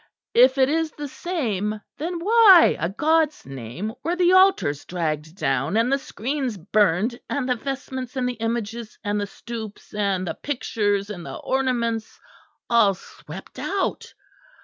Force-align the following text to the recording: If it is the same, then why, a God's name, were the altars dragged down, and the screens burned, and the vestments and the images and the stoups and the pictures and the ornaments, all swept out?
If 0.33 0.57
it 0.57 0.67
is 0.67 0.89
the 0.93 1.07
same, 1.07 1.79
then 1.97 2.17
why, 2.17 2.75
a 2.79 2.89
God's 2.89 3.45
name, 3.45 3.93
were 4.03 4.15
the 4.15 4.33
altars 4.33 4.83
dragged 4.83 5.35
down, 5.35 5.77
and 5.77 5.93
the 5.93 5.99
screens 5.99 6.57
burned, 6.57 7.19
and 7.29 7.47
the 7.47 7.55
vestments 7.55 8.15
and 8.15 8.27
the 8.27 8.33
images 8.33 8.97
and 9.03 9.21
the 9.21 9.27
stoups 9.27 9.93
and 9.93 10.27
the 10.27 10.33
pictures 10.33 11.11
and 11.11 11.23
the 11.23 11.35
ornaments, 11.37 12.19
all 12.67 12.95
swept 12.95 13.59
out? 13.59 14.15